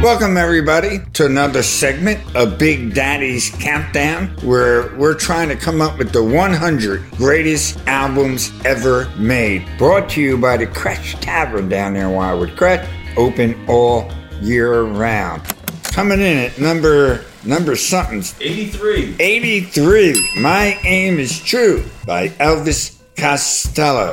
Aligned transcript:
Welcome, 0.00 0.36
everybody, 0.36 1.00
to 1.14 1.26
another 1.26 1.60
segment 1.64 2.20
of 2.36 2.56
Big 2.56 2.94
Daddy's 2.94 3.50
Countdown, 3.50 4.28
where 4.44 4.94
we're 4.94 5.12
trying 5.12 5.48
to 5.48 5.56
come 5.56 5.80
up 5.80 5.98
with 5.98 6.12
the 6.12 6.22
100 6.22 7.10
greatest 7.16 7.84
albums 7.88 8.52
ever 8.64 9.10
made. 9.18 9.66
Brought 9.76 10.08
to 10.10 10.20
you 10.20 10.38
by 10.38 10.56
the 10.56 10.68
Crash 10.68 11.16
Tavern 11.16 11.68
down 11.68 11.94
there 11.94 12.06
in 12.06 12.14
Wildwood 12.14 12.56
Crest, 12.56 12.88
open 13.16 13.58
all 13.66 14.08
year 14.40 14.82
round. 14.82 15.42
Coming 15.82 16.20
in 16.20 16.38
at 16.38 16.60
number 16.60 17.24
number 17.44 17.74
something 17.74 18.22
83. 18.40 19.16
83. 19.18 20.40
My 20.40 20.78
aim 20.84 21.18
is 21.18 21.42
true 21.42 21.84
by 22.06 22.28
Elvis 22.28 22.98
Costello. 23.16 24.12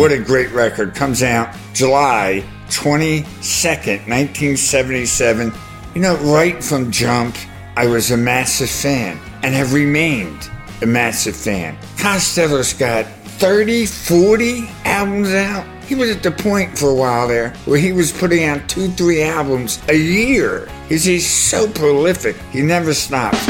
What 0.00 0.12
a 0.12 0.18
great 0.18 0.50
record. 0.52 0.94
Comes 0.94 1.22
out 1.22 1.54
July 1.74 2.42
22nd, 2.68 4.08
1977. 4.08 5.52
You 5.94 6.00
know, 6.00 6.16
right 6.16 6.64
from 6.64 6.90
jump, 6.90 7.36
I 7.76 7.86
was 7.86 8.10
a 8.10 8.16
massive 8.16 8.70
fan 8.70 9.20
and 9.42 9.54
have 9.54 9.74
remained 9.74 10.50
a 10.80 10.86
massive 10.86 11.36
fan. 11.36 11.76
Costello's 11.98 12.72
got 12.72 13.04
30, 13.04 13.84
40 13.84 14.70
albums 14.86 15.34
out. 15.34 15.66
He 15.84 15.94
was 15.94 16.08
at 16.08 16.22
the 16.22 16.30
point 16.30 16.78
for 16.78 16.88
a 16.88 16.94
while 16.94 17.28
there 17.28 17.50
where 17.66 17.78
he 17.78 17.92
was 17.92 18.10
putting 18.10 18.44
out 18.44 18.66
two, 18.70 18.88
three 18.92 19.22
albums 19.22 19.82
a 19.90 19.96
year. 19.98 20.66
He's, 20.88 21.04
he's 21.04 21.28
so 21.28 21.70
prolific, 21.70 22.36
he 22.52 22.62
never 22.62 22.94
stops. 22.94 23.44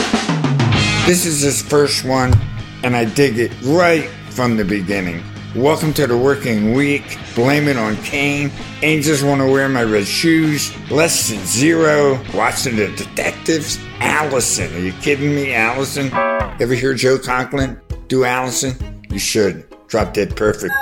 This 1.07 1.27
is 1.27 1.43
his 1.43 1.63
first 1.63 2.05
one, 2.05 2.35
and 2.83 2.97
I 2.97 3.05
dig 3.05 3.39
it 3.39 3.53
right 3.63 4.09
from 4.31 4.57
the 4.57 4.65
beginning. 4.65 5.23
Welcome 5.57 5.93
to 5.95 6.07
the 6.07 6.17
working 6.17 6.75
week. 6.75 7.19
Blame 7.35 7.67
it 7.67 7.77
on 7.77 7.97
Cain. 8.05 8.53
Angels 8.83 9.25
want 9.25 9.41
to 9.41 9.51
wear 9.51 9.69
my 9.69 9.83
red 9.83 10.07
shoes. 10.07 10.73
Less 10.93 11.29
than 11.29 11.45
zero. 11.45 12.21
Watching 12.33 12.77
the 12.77 12.87
detectives. 12.95 13.81
Alison. 13.99 14.73
Are 14.73 14.79
you 14.79 14.93
kidding 15.03 15.35
me, 15.35 15.53
Alison? 15.53 16.13
Ever 16.61 16.75
hear 16.75 16.95
Joe 16.95 17.19
Conklin 17.19 17.81
do 18.07 18.25
Alison? 18.25 19.03
You 19.11 19.19
should. 19.19 19.67
Drop 19.89 20.15
Dead 20.15 20.37
Perfect. 20.37 20.73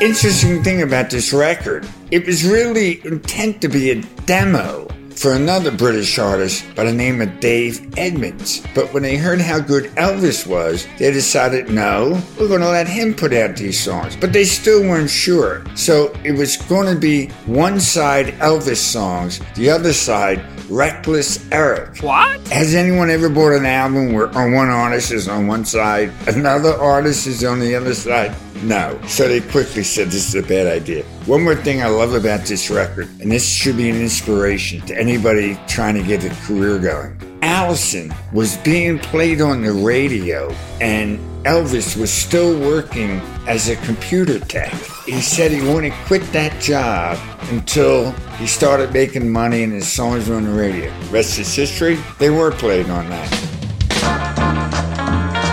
Interesting 0.00 0.60
thing 0.64 0.82
about 0.82 1.08
this 1.10 1.32
record, 1.32 1.88
it 2.10 2.26
was 2.26 2.44
really 2.44 3.06
intent 3.06 3.62
to 3.62 3.68
be 3.68 3.92
a 3.92 4.02
demo 4.26 4.88
for 5.16 5.32
another 5.32 5.70
British 5.70 6.18
artist 6.18 6.64
by 6.74 6.84
the 6.84 6.92
name 6.92 7.20
of 7.22 7.40
Dave 7.40 7.92
Edmunds. 7.96 8.62
But 8.74 8.92
when 8.92 9.02
they 9.02 9.16
heard 9.16 9.40
how 9.40 9.58
good 9.58 9.84
Elvis 9.96 10.46
was, 10.46 10.86
they 10.98 11.10
decided, 11.10 11.70
no, 11.70 12.22
we're 12.38 12.48
going 12.48 12.60
to 12.60 12.68
let 12.68 12.86
him 12.86 13.14
put 13.14 13.32
out 13.32 13.56
these 13.56 13.80
songs. 13.80 14.16
But 14.16 14.32
they 14.32 14.44
still 14.44 14.82
weren't 14.82 15.10
sure. 15.10 15.64
So 15.74 16.14
it 16.24 16.32
was 16.32 16.56
going 16.56 16.92
to 16.92 17.00
be 17.00 17.28
one 17.46 17.80
side 17.80 18.34
Elvis 18.34 18.76
songs, 18.76 19.40
the 19.54 19.70
other 19.70 19.92
side 19.92 20.44
Reckless 20.68 21.48
Eric. 21.52 21.98
What? 21.98 22.40
Has 22.48 22.74
anyone 22.74 23.08
ever 23.08 23.28
bought 23.28 23.52
an 23.52 23.66
album 23.66 24.12
where 24.12 24.28
on 24.36 24.52
one 24.52 24.68
artist 24.68 25.12
is 25.12 25.28
on 25.28 25.46
one 25.46 25.64
side, 25.64 26.10
another 26.26 26.72
artist 26.72 27.28
is 27.28 27.44
on 27.44 27.60
the 27.60 27.76
other 27.76 27.94
side? 27.94 28.34
No. 28.62 28.98
So 29.06 29.28
they 29.28 29.40
quickly 29.40 29.84
said 29.84 30.08
this 30.08 30.28
is 30.28 30.34
a 30.34 30.46
bad 30.46 30.66
idea. 30.66 31.04
One 31.26 31.44
more 31.44 31.54
thing 31.54 31.82
I 31.82 31.86
love 31.86 32.14
about 32.14 32.46
this 32.46 32.68
record, 32.68 33.08
and 33.20 33.30
this 33.30 33.48
should 33.48 33.76
be 33.76 33.90
an 33.90 33.96
inspiration 34.00 34.80
to 34.86 34.98
anybody 34.98 35.56
trying 35.68 35.94
to 35.94 36.02
get 36.02 36.24
a 36.24 36.30
career 36.46 36.78
going. 36.80 37.16
Alison 37.56 38.12
was 38.34 38.58
being 38.58 38.98
played 38.98 39.40
on 39.40 39.62
the 39.62 39.72
radio, 39.72 40.54
and 40.78 41.18
Elvis 41.46 41.96
was 41.96 42.12
still 42.12 42.60
working 42.60 43.12
as 43.48 43.70
a 43.70 43.76
computer 43.76 44.38
tech. 44.38 44.74
He 45.06 45.22
said 45.22 45.52
he 45.52 45.62
wouldn't 45.62 45.94
quit 46.04 46.20
that 46.34 46.60
job 46.60 47.18
until 47.48 48.10
he 48.36 48.46
started 48.46 48.92
making 48.92 49.30
money 49.30 49.62
and 49.62 49.72
his 49.72 49.90
songs 49.90 50.28
were 50.28 50.34
on 50.34 50.44
the 50.44 50.52
radio. 50.52 50.92
Rest 51.10 51.38
is 51.38 51.54
history. 51.54 51.98
They 52.18 52.28
were 52.28 52.50
played 52.50 52.90
on 52.90 53.08
that. 53.08 53.30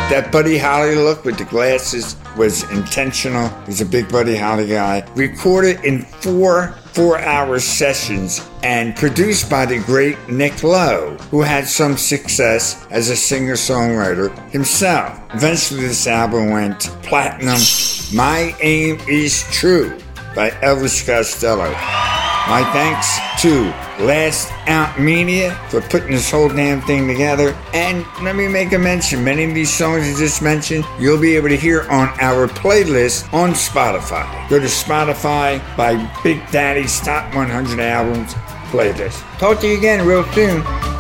That 0.10 0.30
Buddy 0.30 0.58
Holly 0.58 0.96
look 0.96 1.24
with 1.24 1.38
the 1.38 1.46
glasses 1.46 2.18
was 2.36 2.70
intentional. 2.70 3.48
He's 3.66 3.80
a 3.80 3.86
big 3.86 4.12
Buddy 4.12 4.36
Holly 4.36 4.68
guy. 4.68 5.08
Recorded 5.16 5.80
in 5.86 6.02
four 6.02 6.76
four 6.94 7.20
hour 7.20 7.60
sessions 7.60 8.48
and 8.62 8.96
produced 8.96 9.50
by 9.50 9.66
the 9.66 9.80
great 9.80 10.18
Nick 10.30 10.64
Lowe, 10.64 11.18
who 11.32 11.42
had 11.42 11.68
some 11.68 11.98
success 11.98 12.86
as 12.92 13.10
a 13.10 13.16
singer 13.16 13.54
songwriter 13.54 14.30
himself. 14.52 15.20
Eventually, 15.34 15.88
this 15.88 16.08
album 16.08 16.52
went 16.52 16.82
platinum. 17.02 17.60
My 18.14 18.56
Aim 18.62 19.00
is 19.10 19.44
True 19.52 19.98
by 20.36 20.52
Elvis 20.62 21.06
Costello. 21.06 22.13
My 22.46 22.62
thanks 22.74 23.42
to 23.42 23.64
Last 24.04 24.52
Out 24.68 25.00
Media 25.00 25.56
for 25.70 25.80
putting 25.80 26.12
this 26.12 26.30
whole 26.30 26.50
damn 26.50 26.82
thing 26.82 27.08
together. 27.08 27.58
And 27.74 28.06
let 28.22 28.36
me 28.36 28.50
make 28.50 28.74
a 28.74 28.78
mention 28.78 29.24
many 29.24 29.46
of 29.46 29.54
these 29.54 29.74
songs 29.74 30.04
I 30.04 30.20
just 30.20 30.42
mentioned, 30.42 30.84
you'll 31.00 31.22
be 31.22 31.38
able 31.38 31.48
to 31.48 31.56
hear 31.56 31.84
on 31.84 32.10
our 32.20 32.48
playlist 32.48 33.34
on 33.34 33.52
Spotify. 33.52 34.50
Go 34.50 34.60
to 34.60 34.66
Spotify 34.66 35.62
by 35.78 35.96
Big 36.22 36.46
Daddy's 36.52 37.00
Top 37.00 37.34
100 37.34 37.80
Albums 37.80 38.34
playlist. 38.72 39.22
Talk 39.40 39.62
to 39.62 39.68
you 39.70 39.78
again 39.78 40.06
real 40.06 40.26
soon. 40.34 40.93